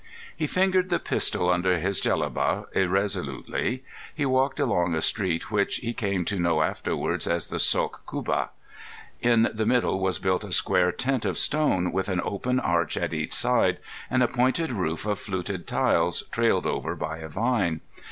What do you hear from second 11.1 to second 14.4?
of stone with an open arch at each side and a